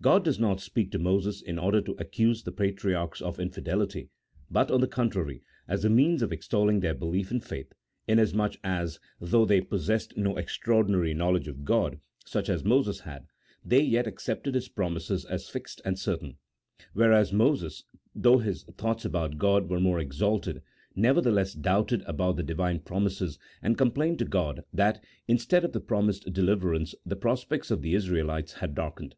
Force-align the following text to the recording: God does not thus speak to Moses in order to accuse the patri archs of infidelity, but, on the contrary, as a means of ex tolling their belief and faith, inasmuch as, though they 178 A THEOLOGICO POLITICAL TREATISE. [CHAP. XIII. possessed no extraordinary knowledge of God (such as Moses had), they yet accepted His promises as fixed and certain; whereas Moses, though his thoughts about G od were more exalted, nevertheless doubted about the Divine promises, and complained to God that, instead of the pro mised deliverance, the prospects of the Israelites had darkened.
God 0.00 0.24
does 0.24 0.40
not 0.40 0.54
thus 0.54 0.64
speak 0.64 0.90
to 0.90 0.98
Moses 0.98 1.40
in 1.40 1.60
order 1.60 1.80
to 1.80 1.94
accuse 1.96 2.42
the 2.42 2.50
patri 2.50 2.92
archs 2.92 3.20
of 3.22 3.38
infidelity, 3.38 4.08
but, 4.50 4.68
on 4.68 4.80
the 4.80 4.88
contrary, 4.88 5.42
as 5.68 5.84
a 5.84 5.88
means 5.88 6.22
of 6.22 6.32
ex 6.32 6.48
tolling 6.48 6.80
their 6.80 6.92
belief 6.92 7.30
and 7.30 7.40
faith, 7.40 7.72
inasmuch 8.08 8.56
as, 8.64 8.98
though 9.20 9.44
they 9.46 9.60
178 9.60 9.62
A 9.62 9.66
THEOLOGICO 9.70 9.70
POLITICAL 9.70 9.74
TREATISE. 9.78 9.78
[CHAP. 9.78 9.78
XIII. 9.78 9.78
possessed 9.78 10.16
no 10.16 10.36
extraordinary 10.38 11.14
knowledge 11.14 11.46
of 11.46 11.64
God 11.64 11.98
(such 12.26 12.48
as 12.48 12.64
Moses 12.64 13.00
had), 13.00 13.26
they 13.64 13.80
yet 13.80 14.08
accepted 14.08 14.56
His 14.56 14.68
promises 14.68 15.24
as 15.24 15.48
fixed 15.48 15.80
and 15.84 15.96
certain; 15.96 16.36
whereas 16.94 17.32
Moses, 17.32 17.84
though 18.12 18.38
his 18.38 18.64
thoughts 18.76 19.04
about 19.04 19.38
G 19.38 19.46
od 19.46 19.70
were 19.70 19.78
more 19.78 20.00
exalted, 20.00 20.62
nevertheless 20.96 21.52
doubted 21.54 22.02
about 22.08 22.34
the 22.34 22.42
Divine 22.42 22.80
promises, 22.80 23.38
and 23.62 23.78
complained 23.78 24.18
to 24.18 24.24
God 24.24 24.64
that, 24.72 25.00
instead 25.28 25.64
of 25.64 25.70
the 25.70 25.80
pro 25.80 26.00
mised 26.02 26.32
deliverance, 26.32 26.96
the 27.06 27.14
prospects 27.14 27.70
of 27.70 27.82
the 27.82 27.94
Israelites 27.94 28.54
had 28.54 28.74
darkened. 28.74 29.14